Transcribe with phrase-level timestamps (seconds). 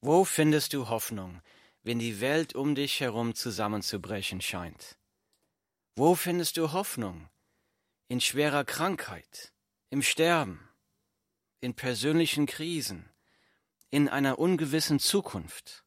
[0.00, 1.42] Wo findest du Hoffnung,
[1.82, 4.96] wenn die Welt um dich herum zusammenzubrechen scheint?
[5.96, 7.28] Wo findest du Hoffnung?
[8.06, 9.52] In schwerer Krankheit,
[9.90, 10.68] im Sterben,
[11.60, 13.10] in persönlichen Krisen,
[13.90, 15.84] in einer ungewissen Zukunft?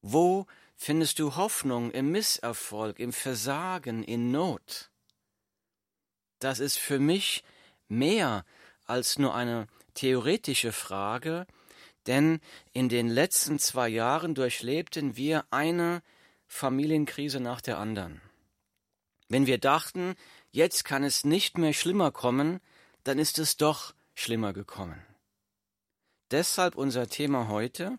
[0.00, 4.90] Wo findest du Hoffnung im Misserfolg, im Versagen, in Not?
[6.38, 7.44] Das ist für mich
[7.88, 8.46] mehr
[8.86, 11.46] als nur eine theoretische Frage,
[12.06, 12.40] denn
[12.72, 16.02] in den letzten zwei Jahren durchlebten wir eine
[16.46, 18.20] Familienkrise nach der anderen.
[19.28, 20.14] Wenn wir dachten,
[20.50, 22.60] jetzt kann es nicht mehr schlimmer kommen,
[23.04, 25.00] dann ist es doch schlimmer gekommen.
[26.30, 27.98] Deshalb unser Thema heute,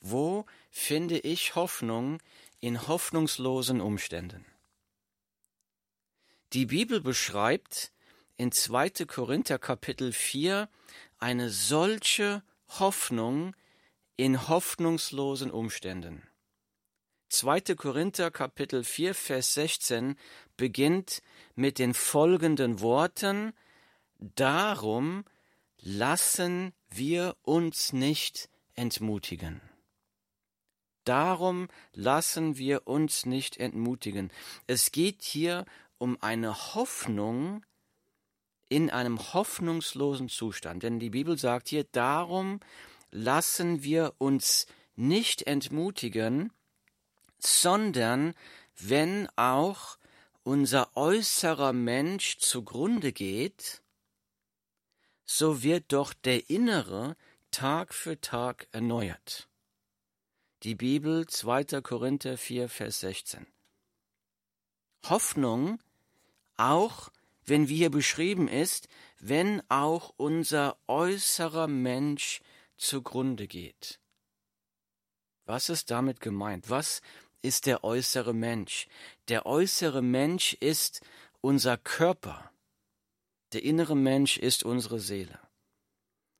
[0.00, 2.20] wo finde ich Hoffnung
[2.60, 4.44] in hoffnungslosen Umständen?
[6.52, 7.92] Die Bibel beschreibt
[8.36, 9.06] in 2.
[9.06, 10.68] Korinther Kapitel 4
[11.18, 13.54] eine solche Hoffnung
[14.16, 16.22] in hoffnungslosen Umständen.
[17.30, 17.60] 2.
[17.76, 20.16] Korinther Kapitel 4 Vers 16
[20.56, 21.22] beginnt
[21.54, 23.52] mit den folgenden Worten
[24.18, 25.24] Darum
[25.80, 29.60] lassen wir uns nicht entmutigen.
[31.04, 34.30] Darum lassen wir uns nicht entmutigen.
[34.66, 35.64] Es geht hier
[35.98, 37.64] um eine Hoffnung
[38.68, 40.82] in einem hoffnungslosen Zustand.
[40.82, 42.60] Denn die Bibel sagt hier, darum
[43.10, 44.66] lassen wir uns
[44.96, 46.52] nicht entmutigen,
[47.38, 48.34] sondern
[48.76, 49.98] wenn auch
[50.42, 53.82] unser äußerer Mensch zugrunde geht,
[55.24, 57.16] so wird doch der innere
[57.50, 59.48] Tag für Tag erneuert.
[60.62, 61.82] Die Bibel 2.
[61.82, 63.46] Korinther 4, Vers 16.
[65.04, 65.78] Hoffnung
[66.56, 67.10] auch
[67.48, 72.40] wenn wie hier beschrieben ist, wenn auch unser äußerer Mensch
[72.76, 74.00] zugrunde geht.
[75.44, 76.70] Was ist damit gemeint?
[76.70, 77.00] Was
[77.42, 78.86] ist der äußere Mensch?
[79.28, 81.00] Der äußere Mensch ist
[81.40, 82.52] unser Körper.
[83.52, 85.40] Der innere Mensch ist unsere Seele.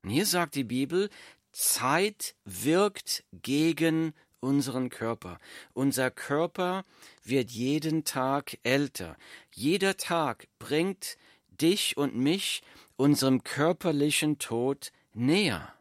[0.03, 1.09] Und hier sagt die Bibel,
[1.53, 5.38] Zeit wirkt gegen unseren Körper.
[5.75, 6.84] Unser Körper
[7.25, 9.16] wird jeden Tag älter.
[9.53, 11.16] Jeder Tag bringt
[11.49, 12.62] dich und mich
[12.97, 15.72] unserem körperlichen Tod näher.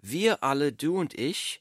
[0.00, 1.60] Wir alle, du und ich,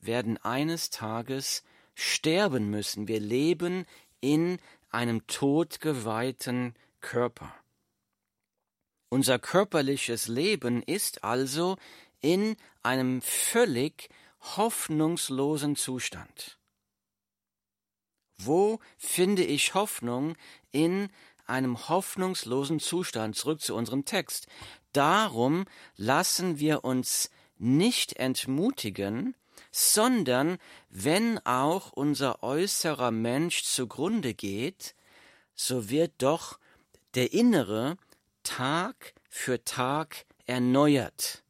[0.00, 1.62] werden eines Tages
[1.94, 3.08] sterben müssen.
[3.08, 3.86] Wir leben
[4.20, 4.58] in
[4.90, 7.54] einem todgeweihten Körper.
[9.10, 11.76] Unser körperliches Leben ist also
[12.20, 14.08] in einem völlig
[14.40, 16.58] hoffnungslosen Zustand.
[18.38, 20.36] Wo finde ich Hoffnung
[20.70, 21.10] in
[21.46, 23.36] einem hoffnungslosen Zustand?
[23.36, 24.46] Zurück zu unserem Text.
[24.92, 25.64] Darum
[25.96, 29.34] lassen wir uns nicht entmutigen,
[29.72, 34.94] sondern wenn auch unser äußerer Mensch zugrunde geht,
[35.54, 36.58] so wird doch
[37.14, 37.96] der innere
[38.44, 41.42] Tag für Tag erneuert.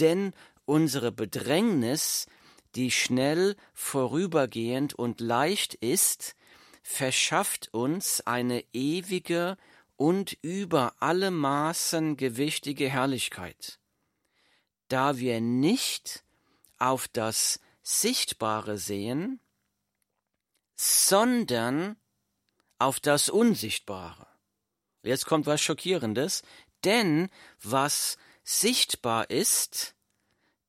[0.00, 0.32] Denn
[0.68, 2.26] unsere Bedrängnis,
[2.74, 6.36] die schnell vorübergehend und leicht ist,
[6.82, 9.56] verschafft uns eine ewige
[9.96, 13.80] und über alle Maßen gewichtige Herrlichkeit,
[14.88, 16.24] da wir nicht
[16.78, 19.40] auf das Sichtbare sehen,
[20.76, 21.96] sondern
[22.78, 24.26] auf das Unsichtbare.
[25.02, 26.42] Jetzt kommt was Schockierendes,
[26.84, 27.28] denn
[27.62, 29.94] was sichtbar ist,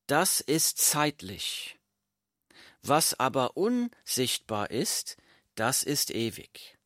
[0.10, 1.78] das ist zeitlich.
[2.82, 5.18] Was aber unsichtbar ist,
[5.54, 6.78] das ist ewig.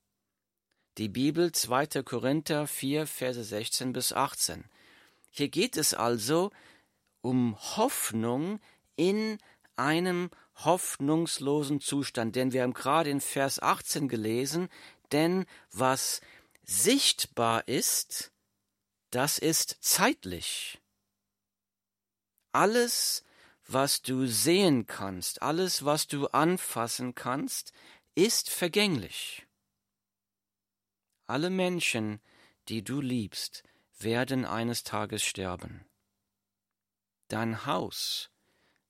[0.97, 2.03] Die Bibel 2.
[2.03, 4.66] Korinther 4, Verse 16 bis 18.
[5.29, 6.51] Hier geht es also
[7.22, 8.59] um Hoffnung
[8.97, 9.38] in
[9.78, 14.67] einem hoffnungslosen Zustand, denn wir haben gerade in Vers 18 gelesen,
[15.13, 16.19] denn was
[16.63, 18.34] sichtbar ist,
[19.11, 20.83] das ist zeitlich.
[22.53, 23.24] Alles,
[23.68, 27.73] was du sehen kannst, alles, was du anfassen kannst,
[28.16, 29.47] ist vergänglich.
[31.26, 32.22] Alle Menschen,
[32.70, 33.64] die du liebst,
[33.97, 35.85] werden eines Tages sterben.
[37.28, 38.29] Dein Haus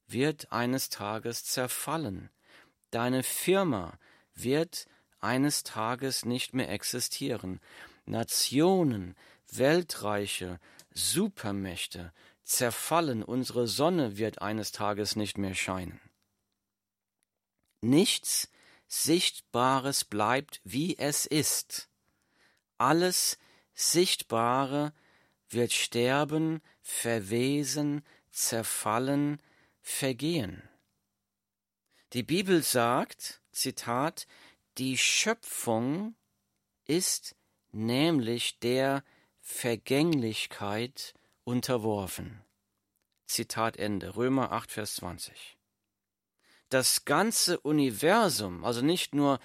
[0.08, 2.30] wird eines Tages zerfallen.
[2.92, 3.98] Deine Firma
[4.36, 4.88] wird
[5.20, 7.62] eines Tages nicht mehr existieren.
[8.06, 9.16] Nationen,
[9.50, 10.60] Weltreiche,
[10.94, 12.12] Supermächte,
[12.44, 16.00] zerfallen, unsere Sonne wird eines Tages nicht mehr scheinen.
[17.82, 18.50] Nichts
[18.88, 21.90] Sichtbares bleibt, wie es ist.
[22.78, 23.38] Alles
[23.74, 24.94] Sichtbare
[25.50, 29.42] wird sterben, verwesen, zerfallen,
[29.82, 30.70] vergehen.
[32.14, 34.28] Die Bibel sagt, Zitat,
[34.78, 36.16] die Schöpfung
[36.86, 37.36] ist
[37.72, 39.04] nämlich der
[39.40, 41.14] Vergänglichkeit
[41.44, 42.42] unterworfen.
[43.26, 44.16] Zitat Ende.
[44.16, 45.58] Römer 8, Vers 20.
[46.70, 49.40] Das ganze Universum, also nicht nur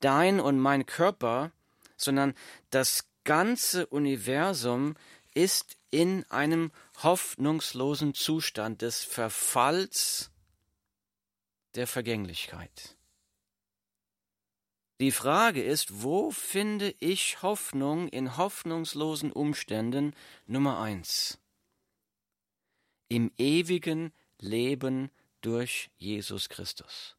[0.00, 1.52] dein und mein Körper,
[1.96, 2.34] sondern
[2.70, 4.94] das ganze Universum
[5.34, 10.30] ist in einem hoffnungslosen Zustand des Verfalls
[11.74, 12.97] der Vergänglichkeit.
[15.00, 20.12] Die Frage ist, wo finde ich Hoffnung in hoffnungslosen Umständen?
[20.46, 21.38] Nummer eins.
[23.08, 25.10] Im ewigen Leben
[25.40, 27.16] durch Jesus Christus.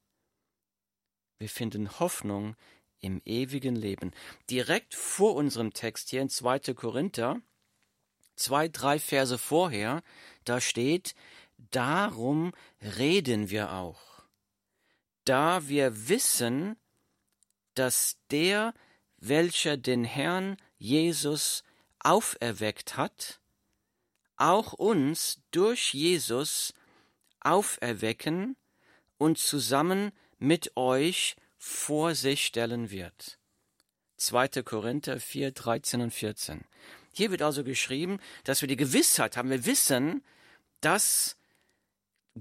[1.37, 2.57] Wir finden Hoffnung
[2.99, 4.11] im ewigen Leben.
[4.49, 6.73] Direkt vor unserem Text hier in 2.
[6.73, 7.41] Korinther,
[8.35, 10.03] zwei, drei Verse vorher,
[10.43, 11.15] da steht,
[11.71, 14.01] darum reden wir auch.
[15.23, 16.75] Da wir wissen,
[17.79, 18.73] dass der,
[19.19, 21.63] welcher den Herrn Jesus
[21.99, 23.39] auferweckt hat,
[24.35, 26.73] auch uns durch Jesus
[27.39, 28.57] auferwecken
[29.17, 33.37] und zusammen mit euch vor sich stellen wird.
[34.17, 34.63] 2.
[34.63, 36.65] Korinther 4, 13 und 14.
[37.13, 40.21] Hier wird also geschrieben, dass wir die Gewissheit haben, wir wissen,
[40.81, 41.37] dass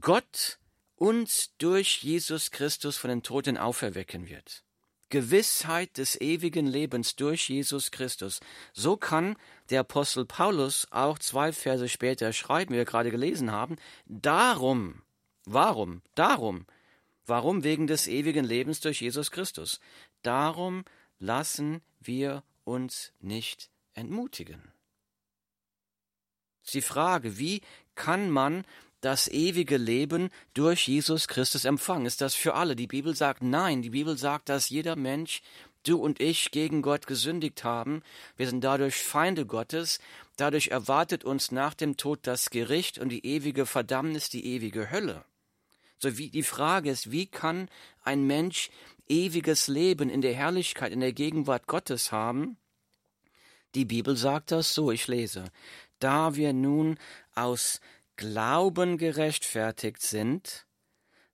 [0.00, 0.58] Gott
[0.96, 4.64] uns durch Jesus Christus von den Toten auferwecken wird.
[5.10, 8.40] Gewissheit des ewigen Lebens durch Jesus Christus.
[8.72, 9.36] So kann
[9.70, 13.76] der Apostel Paulus auch zwei Verse später schreiben, wie wir gerade gelesen haben,
[14.06, 15.02] darum,
[15.44, 16.66] warum, darum,
[17.26, 19.80] warum wegen des ewigen Lebens durch Jesus Christus.
[20.22, 20.84] Darum
[21.18, 24.72] lassen wir uns nicht entmutigen.
[26.72, 27.62] Die Frage, wie
[27.94, 28.64] kann man
[29.00, 32.06] das ewige Leben durch Jesus Christus empfangen.
[32.06, 32.74] Ist das für alle?
[32.74, 33.82] Die Bibel sagt nein.
[33.82, 35.42] Die Bibel sagt, dass jeder Mensch,
[35.84, 38.02] du und ich, gegen Gott gesündigt haben.
[38.36, 40.00] Wir sind dadurch Feinde Gottes.
[40.36, 45.24] Dadurch erwartet uns nach dem Tod das Gericht und die ewige Verdammnis, die ewige Hölle.
[45.98, 47.68] So wie die Frage ist, wie kann
[48.04, 48.70] ein Mensch
[49.08, 52.56] ewiges Leben in der Herrlichkeit, in der Gegenwart Gottes haben?
[53.74, 55.44] Die Bibel sagt das so, ich lese.
[55.98, 56.98] Da wir nun
[57.34, 57.80] aus
[58.18, 60.66] Glauben gerechtfertigt sind,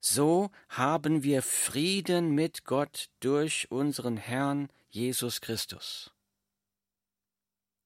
[0.01, 6.13] so haben wir Frieden mit Gott durch unseren Herrn Jesus Christus.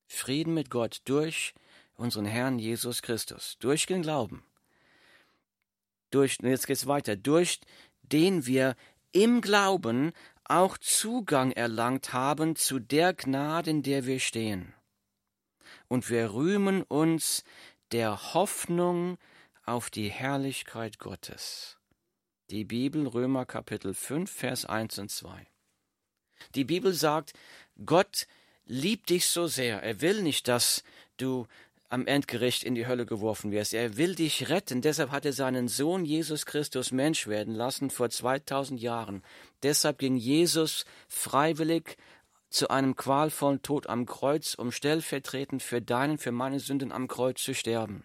[0.08, 1.54] Frieden mit Gott durch
[1.94, 4.44] unseren Herrn Jesus Christus, durch den Glauben.
[6.10, 7.60] Durch, jetzt geht's weiter, durch
[8.02, 8.74] den wir
[9.12, 10.12] im Glauben
[10.42, 14.74] auch Zugang erlangt haben zu der Gnade, in der wir stehen.
[15.86, 17.44] Und wir rühmen uns
[17.92, 19.18] der Hoffnung
[19.64, 21.78] auf die Herrlichkeit Gottes.
[22.50, 25.46] Die Bibel Römer Kapitel 5 Vers 1 und 2.
[26.54, 27.32] Die Bibel sagt,
[27.84, 28.26] Gott
[28.64, 30.82] liebt dich so sehr, er will nicht, dass
[31.16, 31.46] du
[31.90, 33.72] am Endgericht in die Hölle geworfen wirst.
[33.72, 34.82] Er will dich retten.
[34.82, 39.22] Deshalb hat er seinen Sohn Jesus Christus Mensch werden lassen vor 2000 Jahren.
[39.62, 41.96] Deshalb ging Jesus freiwillig
[42.50, 47.42] zu einem qualvollen Tod am Kreuz, um stellvertretend für deinen, für meine Sünden am Kreuz
[47.42, 48.04] zu sterben.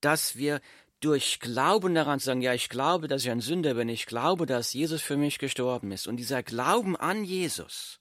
[0.00, 0.60] Dass wir
[1.00, 4.72] durch Glauben daran sagen, ja, ich glaube, dass ich ein Sünder bin, ich glaube, dass
[4.72, 6.06] Jesus für mich gestorben ist.
[6.06, 7.98] Und dieser Glauben an Jesus,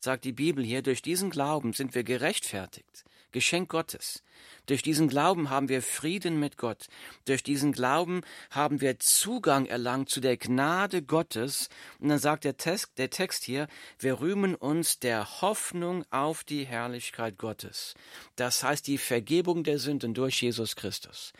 [0.00, 3.04] sagt die Bibel hier, durch diesen Glauben sind wir gerechtfertigt.
[3.36, 4.22] Geschenk Gottes.
[4.64, 6.86] Durch diesen Glauben haben wir Frieden mit Gott.
[7.26, 11.68] Durch diesen Glauben haben wir Zugang erlangt zu der Gnade Gottes.
[11.98, 16.64] Und dann sagt der Text, der Text hier, wir rühmen uns der Hoffnung auf die
[16.64, 17.92] Herrlichkeit Gottes.
[18.36, 21.34] Das heißt die Vergebung der Sünden durch Jesus Christus.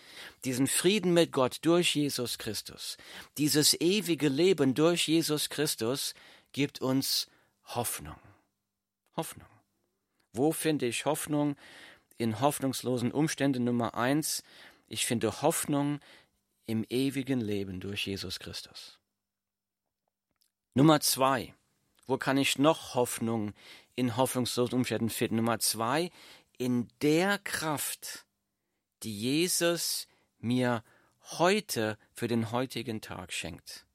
[0.45, 2.99] Diesen Frieden mit Gott durch Jesus Christus.
[3.38, 6.12] Dieses ewige Leben durch Jesus Christus
[6.53, 7.26] gibt uns
[7.65, 8.17] Hoffnung.
[9.17, 9.55] Hoffnung.
[10.37, 11.57] Wo finde ich Hoffnung?
[12.19, 14.43] in hoffnungslosen Umständen Nummer eins,
[14.88, 16.00] ich finde Hoffnung
[16.66, 18.99] im ewigen Leben durch Jesus Christus.
[20.75, 21.55] Nummer zwei,
[22.07, 23.52] wo kann ich noch Hoffnung
[23.95, 25.37] in hoffnungslosen Umständen finden?
[25.37, 26.11] Nummer zwei,
[26.59, 28.26] in der Kraft,
[29.02, 30.07] die Jesus
[30.38, 30.83] mir
[31.38, 33.86] heute für den heutigen Tag schenkt.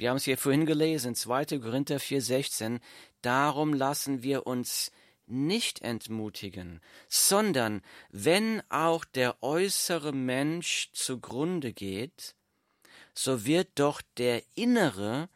[0.00, 1.58] Wir haben es hier vorhin gelesen, 2.
[1.58, 2.80] Korinther 4,16.
[3.20, 4.92] Darum lassen wir uns
[5.26, 6.80] nicht entmutigen,
[7.10, 12.34] sondern wenn auch der äußere Mensch zugrunde geht,
[13.12, 15.28] so wird doch der innere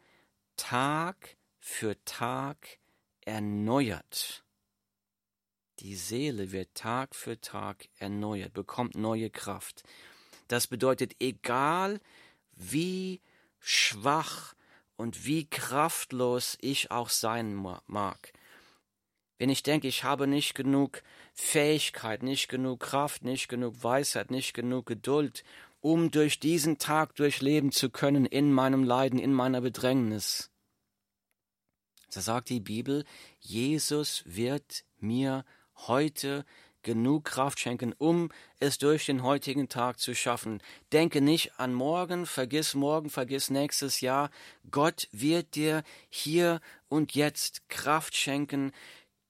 [0.57, 2.79] Tag für Tag
[3.21, 4.43] erneuert.
[5.77, 9.83] Die Seele wird Tag für Tag erneuert, bekommt neue Kraft.
[10.47, 11.99] Das bedeutet, egal
[12.55, 13.21] wie
[13.65, 14.53] schwach
[14.95, 18.31] und wie kraftlos ich auch sein mag,
[19.37, 21.01] wenn ich denke, ich habe nicht genug
[21.33, 25.43] Fähigkeit, nicht genug Kraft, nicht genug Weisheit, nicht genug Geduld,
[25.81, 30.51] um durch diesen Tag durchleben zu können in meinem Leiden, in meiner Bedrängnis.
[32.11, 33.03] Da sagt die Bibel,
[33.39, 35.43] Jesus wird mir
[35.75, 36.45] heute
[36.85, 40.61] genug Kraft schenken, um es durch den heutigen Tag zu schaffen.
[40.93, 44.29] Denke nicht an morgen, vergiss morgen, vergiss nächstes Jahr.
[44.71, 48.71] Gott wird dir hier und jetzt Kraft schenken,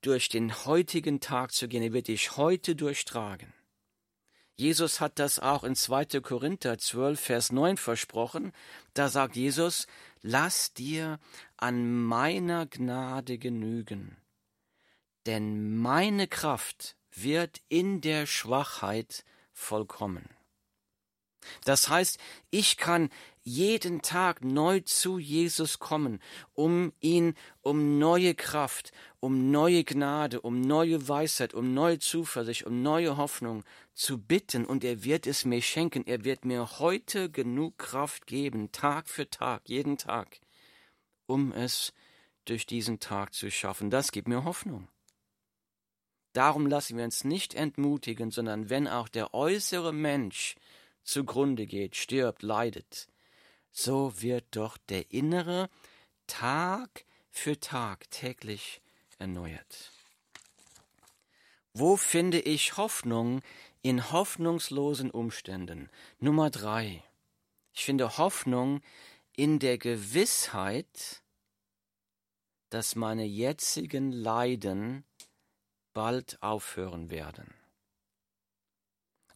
[0.02, 1.82] durch den heutigen Tag zu gehen.
[1.82, 3.52] Er wird dich heute durchtragen.
[4.54, 6.20] Jesus hat das auch in 2.
[6.20, 8.52] Korinther 12, Vers 9 versprochen.
[8.94, 9.86] Da sagt Jesus,
[10.22, 11.18] lass dir
[11.56, 14.16] an meiner Gnade genügen,
[15.26, 20.28] denn meine Kraft wird in der Schwachheit vollkommen.
[21.64, 22.18] Das heißt,
[22.50, 23.10] ich kann
[23.42, 26.20] jeden Tag neu zu Jesus kommen,
[26.54, 32.82] um ihn um neue Kraft, um neue Gnade, um neue Weisheit, um neue Zuversicht, um
[32.82, 33.62] neue Hoffnung
[33.94, 36.04] zu bitten, und er wird es mir schenken.
[36.06, 40.40] Er wird mir heute genug Kraft geben, Tag für Tag, jeden Tag,
[41.26, 41.92] um es
[42.44, 43.90] durch diesen Tag zu schaffen.
[43.90, 44.88] Das gibt mir Hoffnung.
[46.36, 50.56] Darum lassen wir uns nicht entmutigen, sondern wenn auch der äußere Mensch
[51.02, 53.08] zugrunde geht, stirbt, leidet,
[53.72, 55.70] so wird doch der innere
[56.26, 58.82] Tag für Tag täglich
[59.18, 59.92] erneuert.
[61.72, 63.40] Wo finde ich Hoffnung
[63.80, 65.88] in hoffnungslosen Umständen?
[66.18, 67.02] Nummer drei.
[67.72, 68.82] Ich finde Hoffnung
[69.34, 71.22] in der Gewissheit,
[72.68, 75.05] dass meine jetzigen Leiden
[75.96, 77.54] bald aufhören werden.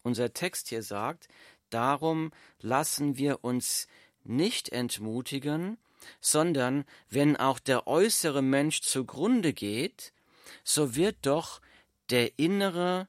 [0.02, 1.28] Unser Text hier sagt,
[1.70, 3.86] Darum lassen wir uns
[4.24, 5.78] nicht entmutigen,
[6.20, 10.12] sondern wenn auch der äußere Mensch zugrunde geht,
[10.64, 11.60] so wird doch
[12.10, 13.08] der innere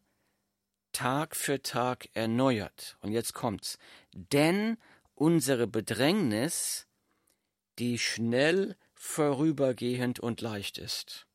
[0.93, 2.97] Tag für Tag erneuert.
[3.01, 3.79] Und jetzt kommt's.
[4.13, 4.77] Denn
[5.15, 6.87] unsere Bedrängnis,
[7.79, 11.25] die schnell vorübergehend und leicht ist.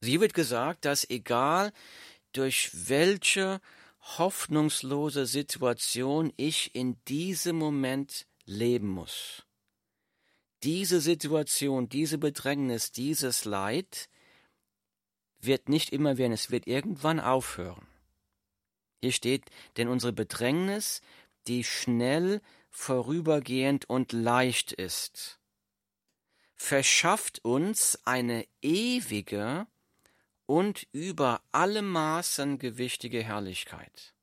[0.00, 1.72] Sie wird gesagt, dass egal
[2.32, 3.60] durch welche
[4.00, 9.44] hoffnungslose Situation ich in diesem Moment leben muss.
[10.62, 14.08] Diese Situation, diese Bedrängnis, dieses Leid
[15.38, 17.86] wird nicht immer werden, es wird irgendwann aufhören.
[19.00, 19.44] Hier steht,
[19.76, 21.00] denn unsere Bedrängnis,
[21.46, 25.40] die schnell, vorübergehend und leicht ist,
[26.54, 29.66] verschafft uns eine ewige
[30.50, 34.14] und über alle Maßen gewichtige Herrlichkeit.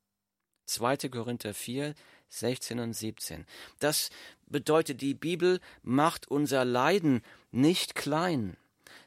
[0.65, 1.07] 2.
[1.07, 1.95] Korinther 4,
[2.27, 3.45] 16 und 17.
[3.79, 4.09] Das
[4.45, 8.57] bedeutet, die Bibel macht unser Leiden nicht klein,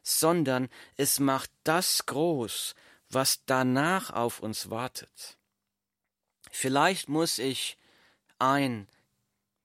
[0.02, 2.74] sondern es macht das groß,
[3.10, 5.36] was danach auf uns wartet.
[6.50, 7.76] Vielleicht muss ich
[8.38, 8.88] ein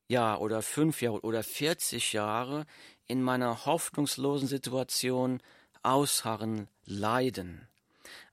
[0.09, 2.65] Jahr oder fünf Jahre oder vierzig Jahre
[3.07, 5.41] in meiner hoffnungslosen Situation
[5.83, 7.68] ausharren, leiden.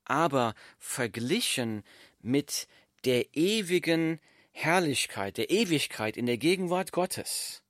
[0.05, 1.83] Aber verglichen
[2.21, 2.69] mit
[3.05, 4.21] der ewigen
[4.53, 7.63] Herrlichkeit, der Ewigkeit in der Gegenwart Gottes,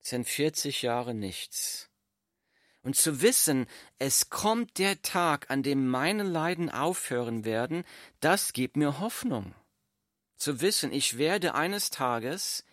[0.00, 1.90] sind 40 Jahre nichts.
[2.82, 3.66] Und zu wissen,
[3.98, 7.84] es kommt der Tag, an dem meine Leiden aufhören werden,
[8.20, 9.54] das gibt mir Hoffnung.
[10.36, 12.64] Zu wissen, ich werde eines Tages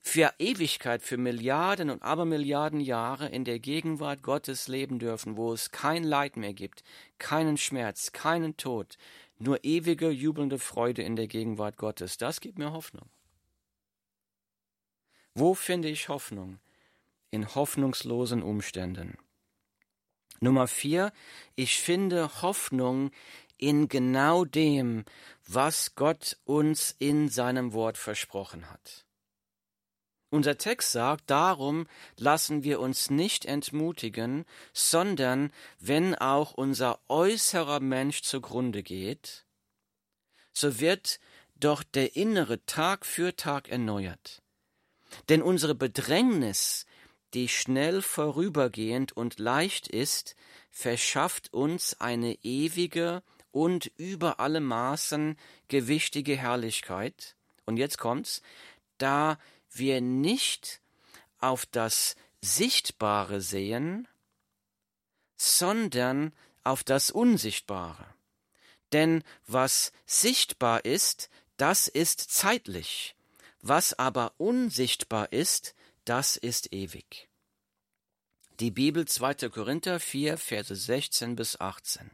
[0.00, 5.70] für Ewigkeit, für Milliarden und Abermilliarden Jahre in der Gegenwart Gottes leben dürfen, wo es
[5.70, 6.82] kein Leid mehr gibt,
[7.18, 8.96] keinen Schmerz, keinen Tod,
[9.38, 12.16] nur ewige jubelnde Freude in der Gegenwart Gottes.
[12.16, 13.08] Das gibt mir Hoffnung.
[15.34, 16.58] Wo finde ich Hoffnung?
[17.30, 19.16] In hoffnungslosen Umständen.
[20.40, 21.12] Nummer vier,
[21.54, 23.10] ich finde Hoffnung
[23.56, 25.04] in genau dem,
[25.46, 29.06] was Gott uns in seinem Wort versprochen hat.
[30.30, 38.22] Unser Text sagt, darum lassen wir uns nicht entmutigen, sondern wenn auch unser äußerer Mensch
[38.22, 39.44] zugrunde geht,
[40.52, 41.18] so wird
[41.56, 44.40] doch der innere Tag für Tag erneuert.
[45.28, 46.86] Denn unsere Bedrängnis,
[47.34, 50.36] die schnell vorübergehend und leicht ist,
[50.70, 57.34] verschafft uns eine ewige und über alle Maßen gewichtige Herrlichkeit.
[57.66, 58.42] Und jetzt kommt's,
[58.98, 59.38] da
[59.72, 60.80] wir nicht
[61.38, 64.08] auf das Sichtbare sehen,
[65.36, 66.32] sondern
[66.64, 68.06] auf das Unsichtbare.
[68.92, 73.14] Denn was sichtbar ist, das ist zeitlich.
[73.62, 75.74] Was aber unsichtbar ist,
[76.04, 77.28] das ist ewig.
[78.58, 79.48] Die Bibel 2.
[79.48, 82.10] Korinther 4, Verse 16 bis 18.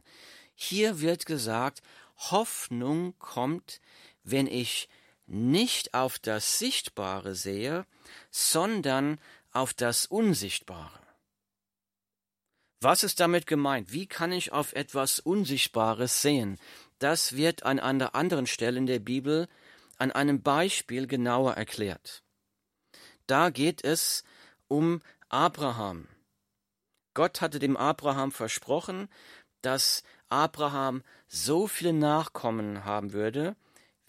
[0.55, 1.81] Hier wird gesagt,
[2.17, 3.81] Hoffnung kommt,
[4.23, 4.89] wenn ich
[5.27, 7.85] nicht auf das Sichtbare sehe,
[8.31, 9.19] sondern
[9.51, 10.99] auf das Unsichtbare.
[12.79, 13.91] Was ist damit gemeint?
[13.91, 16.59] Wie kann ich auf etwas Unsichtbares sehen?
[16.99, 19.47] Das wird an einer anderen Stelle in der Bibel
[19.97, 22.23] an einem Beispiel genauer erklärt.
[23.25, 24.23] Da geht es
[24.67, 26.07] um Abraham.
[27.13, 29.09] Gott hatte dem Abraham versprochen,
[29.61, 33.55] dass Abraham so viele Nachkommen haben würde,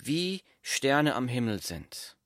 [0.03, 2.17] wie Sterne am Himmel sind.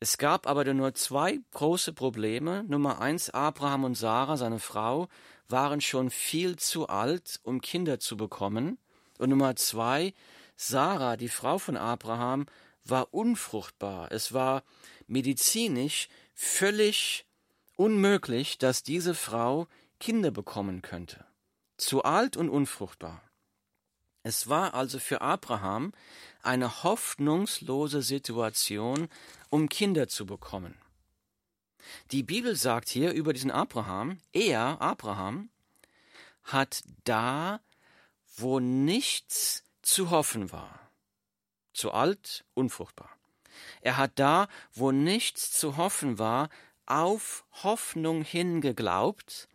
[0.00, 2.64] Es gab aber nur zwei große Probleme.
[2.68, 5.08] Nummer eins, Abraham und Sarah, seine Frau,
[5.48, 8.78] waren schon viel zu alt, um Kinder zu bekommen.
[9.18, 10.14] Und Nummer zwei,
[10.56, 12.46] Sarah, die Frau von Abraham,
[12.84, 14.12] war unfruchtbar.
[14.12, 14.62] Es war
[15.06, 17.26] medizinisch völlig
[17.76, 19.66] unmöglich, dass diese Frau
[19.98, 21.24] Kinder bekommen könnte.
[21.76, 23.27] Zu alt und unfruchtbar.
[24.22, 25.92] Es war also für Abraham
[26.42, 29.08] eine hoffnungslose Situation,
[29.50, 30.74] um Kinder zu bekommen.
[32.10, 35.50] Die Bibel sagt hier über diesen Abraham, er, Abraham,
[36.44, 37.60] hat da,
[38.36, 40.90] wo nichts zu hoffen war,
[41.72, 43.10] zu alt, unfruchtbar.
[43.80, 46.48] Er hat da, wo nichts zu hoffen war,
[46.86, 49.48] auf Hoffnung hin geglaubt,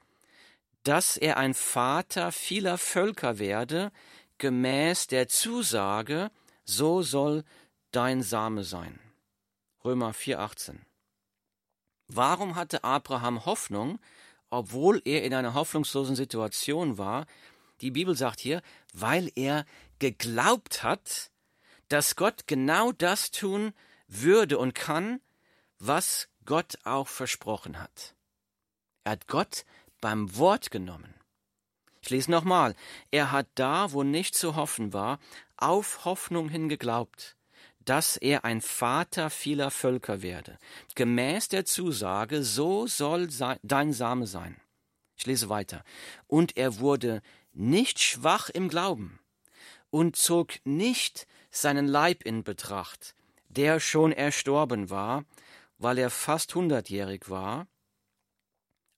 [0.83, 3.91] dass er ein Vater vieler Völker werde,
[4.37, 6.31] gemäß der Zusage,
[6.65, 7.43] so soll
[7.91, 8.99] dein Same sein.
[9.83, 10.77] Römer 4,18.
[12.07, 13.99] Warum hatte Abraham Hoffnung,
[14.49, 17.25] obwohl er in einer hoffnungslosen Situation war?
[17.81, 18.61] Die Bibel sagt hier,
[18.93, 19.65] weil er
[19.99, 21.31] geglaubt hat,
[21.89, 23.73] dass Gott genau das tun
[24.07, 25.21] würde und kann,
[25.79, 28.15] was Gott auch versprochen hat.
[29.03, 29.65] Er hat Gott
[30.01, 31.13] beim Wort genommen.
[32.03, 32.75] Ich lese nochmal.
[33.11, 35.19] Er hat da, wo nicht zu hoffen war,
[35.55, 37.37] auf Hoffnung hin geglaubt,
[37.79, 40.59] dass er ein Vater vieler Völker werde.
[40.95, 43.29] Gemäß der Zusage, so soll
[43.63, 44.57] dein Same sein.
[45.15, 45.85] Ich lese weiter.
[46.27, 47.21] Und er wurde
[47.53, 49.19] nicht schwach im Glauben
[49.89, 53.15] und zog nicht seinen Leib in Betracht,
[53.47, 55.23] der schon erstorben war,
[55.77, 57.67] weil er fast hundertjährig war,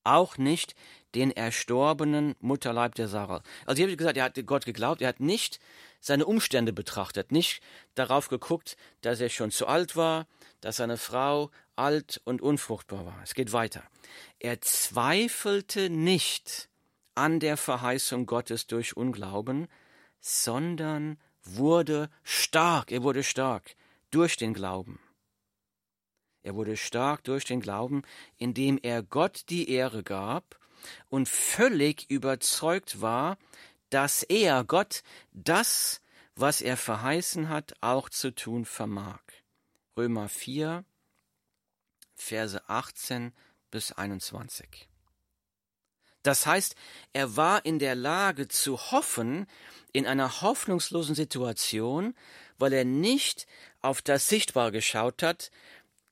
[0.03, 0.75] auch nicht
[1.15, 3.41] den erstorbenen Mutterleib der Sarah.
[3.65, 5.60] Also hier habe ich gesagt, er hat Gott geglaubt, er hat nicht
[6.01, 7.62] seine Umstände betrachtet, nicht
[7.95, 10.28] darauf geguckt, dass er schon zu alt war,
[10.62, 13.19] dass seine Frau alt und unfruchtbar war.
[13.23, 13.84] Es geht weiter.
[14.39, 16.69] Er zweifelte nicht
[17.15, 19.67] an der Verheißung Gottes durch Unglauben,
[20.19, 23.75] sondern wurde stark, er wurde stark
[24.12, 24.99] durch den Glauben.
[26.43, 28.04] Er wurde stark durch den Glauben,
[28.38, 30.60] indem er Gott die Ehre gab
[31.09, 33.38] und völlig überzeugt war,
[33.89, 36.01] dass er, Gott, das,
[36.35, 39.21] was er verheißen hat, auch zu tun vermag.
[39.97, 40.83] Römer 4,
[42.15, 43.33] Verse 18
[43.71, 44.88] bis 21.
[46.23, 46.75] Das heißt,
[47.13, 49.45] er war in der Lage zu hoffen
[49.93, 52.15] in einer hoffnungslosen Situation,
[52.57, 53.45] weil er nicht
[53.81, 55.51] auf das Sichtbare geschaut hat,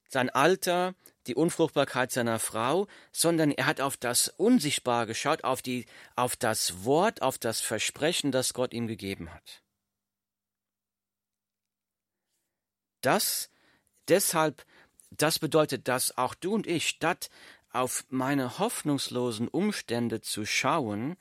[0.10, 0.94] sein Alter,
[1.28, 6.84] die Unfruchtbarkeit seiner Frau, sondern er hat auf das Unsichtbare geschaut, auf, die, auf das
[6.84, 9.62] Wort, auf das Versprechen, das Gott ihm gegeben hat.
[13.02, 13.50] Das,
[14.08, 14.66] deshalb,
[15.12, 17.30] das bedeutet, dass auch du und ich, statt
[17.72, 21.18] auf meine hoffnungslosen Umstände zu schauen,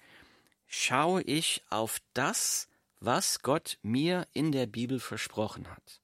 [0.67, 2.69] schaue ich auf das,
[3.01, 6.02] was Gott mir in der Bibel versprochen hat.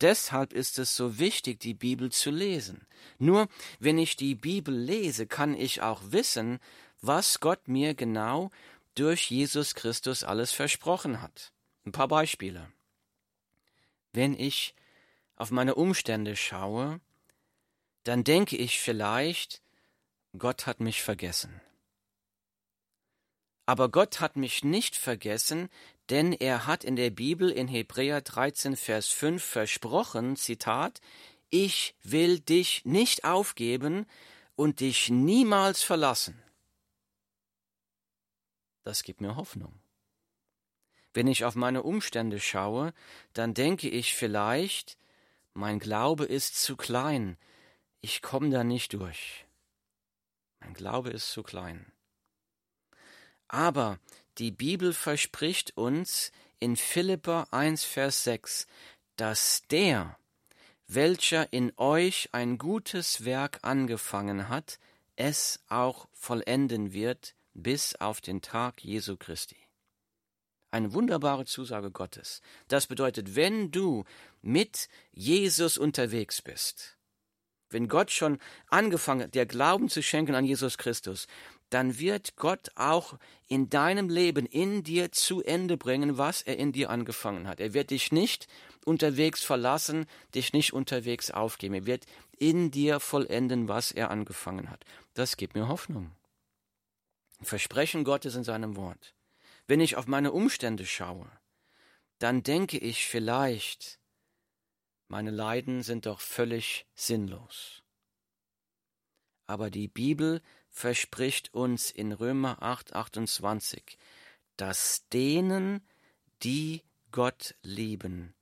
[0.00, 2.86] Deshalb ist es so wichtig, die Bibel zu lesen.
[3.18, 6.58] Nur wenn ich die Bibel lese, kann ich auch wissen,
[7.02, 8.50] was Gott mir genau
[8.94, 11.52] durch Jesus Christus alles versprochen hat.
[11.84, 12.70] Ein paar Beispiele.
[14.12, 14.74] Wenn ich
[15.36, 17.00] auf meine Umstände schaue,
[18.04, 19.62] dann denke ich vielleicht,
[20.38, 21.60] Gott hat mich vergessen.
[23.66, 25.68] Aber Gott hat mich nicht vergessen,
[26.10, 31.00] denn er hat in der Bibel in Hebräer 13, Vers 5 versprochen, Zitat,
[31.50, 34.06] ich will dich nicht aufgeben
[34.56, 36.42] und dich niemals verlassen.
[38.82, 39.80] Das gibt mir Hoffnung.
[41.12, 42.92] Wenn ich auf meine Umstände schaue,
[43.32, 44.96] dann denke ich vielleicht,
[45.54, 47.36] mein Glaube ist zu klein,
[48.00, 49.46] ich komme da nicht durch.
[50.60, 51.92] Mein Glaube ist zu klein.
[53.48, 53.98] Aber
[54.40, 58.66] die Bibel verspricht uns in Philippa 1, Vers 6,
[59.16, 60.18] dass der,
[60.88, 64.78] welcher in euch ein gutes Werk angefangen hat,
[65.16, 69.56] es auch vollenden wird bis auf den Tag Jesu Christi.
[70.70, 72.40] Eine wunderbare Zusage Gottes.
[72.68, 74.04] Das bedeutet, wenn du
[74.40, 76.96] mit Jesus unterwegs bist,
[77.68, 81.26] wenn Gott schon angefangen hat, dir Glauben zu schenken an Jesus Christus,
[81.70, 86.72] dann wird Gott auch in deinem Leben, in dir zu Ende bringen, was er in
[86.72, 87.60] dir angefangen hat.
[87.60, 88.48] Er wird dich nicht
[88.84, 91.74] unterwegs verlassen, dich nicht unterwegs aufgeben.
[91.74, 92.06] Er wird
[92.38, 94.84] in dir vollenden, was er angefangen hat.
[95.14, 96.10] Das gibt mir Hoffnung.
[97.40, 99.14] Versprechen Gottes in seinem Wort.
[99.66, 101.30] Wenn ich auf meine Umstände schaue,
[102.18, 103.98] dann denke ich vielleicht,
[105.08, 107.82] meine Leiden sind doch völlig sinnlos.
[109.46, 113.98] Aber die Bibel verspricht uns in Römer 8, 28,
[114.56, 115.86] dass denen,
[116.42, 118.34] die Gott lieben,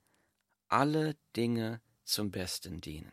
[0.67, 3.11] alle Dinge zum Besten dienen.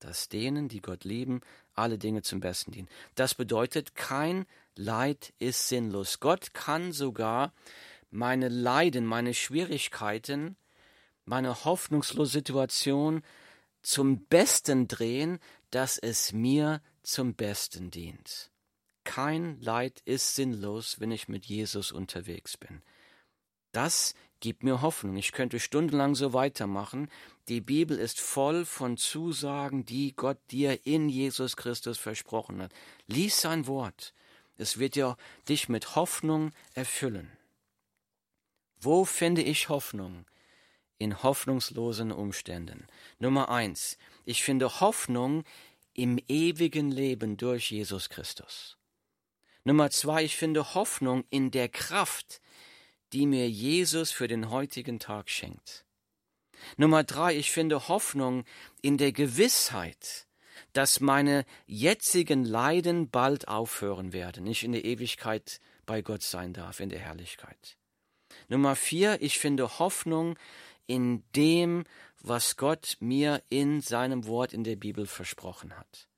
[0.00, 1.40] Dass denen, die Gott lieben,
[1.74, 2.88] alle Dinge zum Besten dienen.
[3.14, 6.20] Das bedeutet, kein Leid ist sinnlos.
[6.20, 7.52] Gott kann sogar
[8.10, 10.56] meine Leiden, meine Schwierigkeiten,
[11.24, 13.22] meine hoffnungslose Situation
[13.82, 15.38] zum Besten drehen,
[15.70, 18.50] dass es mir zum Besten dient.
[19.04, 22.82] Kein Leid ist sinnlos, wenn ich mit Jesus unterwegs bin.
[23.72, 25.16] Das gibt mir Hoffnung.
[25.16, 27.10] Ich könnte stundenlang so weitermachen.
[27.48, 32.72] Die Bibel ist voll von Zusagen, die Gott dir in Jesus Christus versprochen hat.
[33.06, 34.12] Lies sein Wort.
[34.58, 35.16] Es wird ja
[35.48, 37.30] dich mit Hoffnung erfüllen.
[38.80, 40.26] Wo finde ich Hoffnung?
[40.98, 42.86] In hoffnungslosen Umständen.
[43.18, 43.98] Nummer eins.
[44.24, 45.44] Ich finde Hoffnung
[45.98, 48.78] im ewigen Leben durch Jesus Christus.
[49.64, 50.22] Nummer zwei.
[50.22, 52.40] Ich finde Hoffnung in der Kraft,
[53.12, 55.84] die mir Jesus für den heutigen Tag schenkt.
[56.76, 58.44] Nummer drei, ich finde Hoffnung
[58.80, 60.28] in der Gewissheit,
[60.72, 66.78] dass meine jetzigen Leiden bald aufhören werden, ich in der Ewigkeit bei Gott sein darf,
[66.78, 67.76] in der Herrlichkeit.
[68.48, 70.38] Nummer vier, ich finde Hoffnung
[70.86, 71.84] in dem,
[72.20, 76.08] was Gott mir in seinem Wort in der Bibel versprochen hat.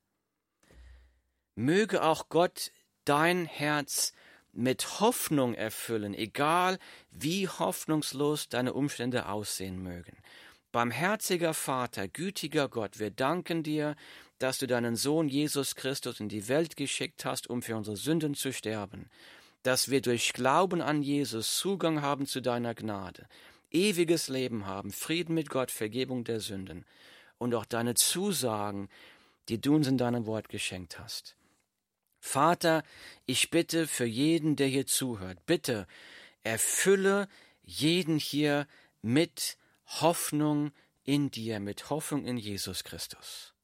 [1.54, 2.72] Möge auch Gott
[3.04, 4.12] dein Herz
[4.52, 6.78] mit Hoffnung erfüllen, egal
[7.10, 10.16] wie hoffnungslos deine Umstände aussehen mögen.
[10.72, 13.96] Barmherziger Vater, gütiger Gott, wir danken dir,
[14.38, 18.34] dass du deinen Sohn Jesus Christus in die Welt geschickt hast, um für unsere Sünden
[18.34, 19.10] zu sterben,
[19.62, 23.26] dass wir durch Glauben an Jesus Zugang haben zu deiner Gnade,
[23.70, 26.84] ewiges Leben haben, Frieden mit Gott, Vergebung der Sünden
[27.38, 28.88] und auch deine Zusagen,
[29.48, 31.36] die du uns in deinem Wort geschenkt hast.
[32.20, 32.82] Vater,
[33.26, 35.86] ich bitte für jeden, der hier zuhört, bitte
[36.42, 37.28] erfülle
[37.62, 38.66] jeden hier
[39.02, 39.56] mit
[39.86, 40.72] Hoffnung
[41.04, 43.54] in dir, mit Hoffnung in Jesus Christus.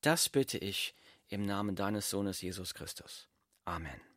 [0.00, 0.94] Das bitte ich
[1.28, 3.28] im Namen deines Sohnes Jesus Christus.
[3.64, 4.11] Amen.